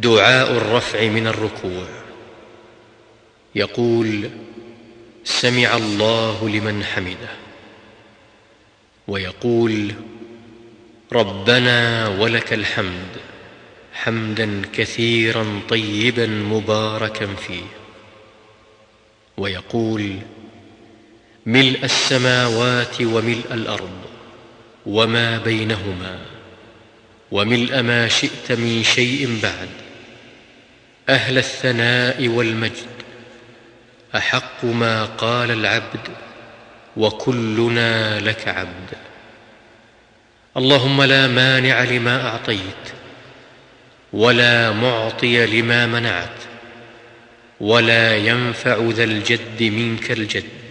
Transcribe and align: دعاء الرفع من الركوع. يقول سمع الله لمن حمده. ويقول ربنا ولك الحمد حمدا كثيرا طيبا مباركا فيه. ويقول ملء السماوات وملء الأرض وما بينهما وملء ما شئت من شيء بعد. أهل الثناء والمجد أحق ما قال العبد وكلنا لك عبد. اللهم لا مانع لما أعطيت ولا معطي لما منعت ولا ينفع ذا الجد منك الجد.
دعاء 0.00 0.52
الرفع 0.52 1.08
من 1.08 1.26
الركوع. 1.26 1.86
يقول 3.54 4.30
سمع 5.24 5.76
الله 5.76 6.48
لمن 6.48 6.84
حمده. 6.84 7.28
ويقول 9.08 9.94
ربنا 11.12 12.08
ولك 12.08 12.52
الحمد 12.52 13.16
حمدا 13.92 14.62
كثيرا 14.72 15.60
طيبا 15.68 16.26
مباركا 16.26 17.26
فيه. 17.26 17.66
ويقول 19.36 20.16
ملء 21.46 21.84
السماوات 21.84 23.02
وملء 23.02 23.46
الأرض 23.50 23.98
وما 24.86 25.38
بينهما 25.38 26.20
وملء 27.30 27.82
ما 27.82 28.08
شئت 28.08 28.52
من 28.52 28.82
شيء 28.84 29.38
بعد. 29.42 29.87
أهل 31.08 31.38
الثناء 31.38 32.28
والمجد 32.28 32.86
أحق 34.16 34.64
ما 34.64 35.04
قال 35.04 35.50
العبد 35.50 36.08
وكلنا 36.96 38.20
لك 38.20 38.48
عبد. 38.48 38.90
اللهم 40.56 41.02
لا 41.02 41.26
مانع 41.26 41.82
لما 41.82 42.28
أعطيت 42.28 42.84
ولا 44.12 44.72
معطي 44.72 45.46
لما 45.46 45.86
منعت 45.86 46.38
ولا 47.60 48.16
ينفع 48.16 48.88
ذا 48.90 49.04
الجد 49.04 49.62
منك 49.62 50.10
الجد. 50.10 50.67